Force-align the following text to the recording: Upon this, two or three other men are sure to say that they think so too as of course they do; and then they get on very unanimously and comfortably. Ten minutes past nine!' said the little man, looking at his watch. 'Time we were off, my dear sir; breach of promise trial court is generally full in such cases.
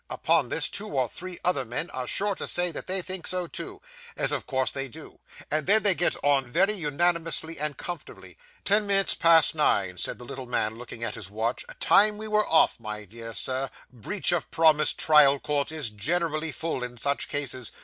Upon 0.09 0.49
this, 0.49 0.67
two 0.67 0.87
or 0.87 1.07
three 1.07 1.37
other 1.45 1.63
men 1.63 1.91
are 1.91 2.07
sure 2.07 2.33
to 2.33 2.47
say 2.47 2.71
that 2.71 2.87
they 2.87 3.03
think 3.03 3.27
so 3.27 3.45
too 3.45 3.83
as 4.17 4.31
of 4.31 4.47
course 4.47 4.71
they 4.71 4.87
do; 4.87 5.19
and 5.51 5.67
then 5.67 5.83
they 5.83 5.93
get 5.93 6.15
on 6.23 6.49
very 6.49 6.73
unanimously 6.73 7.59
and 7.59 7.77
comfortably. 7.77 8.35
Ten 8.65 8.87
minutes 8.87 9.13
past 9.13 9.53
nine!' 9.53 9.99
said 9.99 10.17
the 10.17 10.25
little 10.25 10.47
man, 10.47 10.75
looking 10.75 11.03
at 11.03 11.13
his 11.13 11.29
watch. 11.29 11.63
'Time 11.79 12.17
we 12.17 12.27
were 12.27 12.47
off, 12.47 12.79
my 12.79 13.05
dear 13.05 13.35
sir; 13.35 13.69
breach 13.93 14.31
of 14.31 14.49
promise 14.49 14.91
trial 14.91 15.37
court 15.37 15.71
is 15.71 15.91
generally 15.91 16.51
full 16.51 16.83
in 16.83 16.97
such 16.97 17.29
cases. 17.29 17.71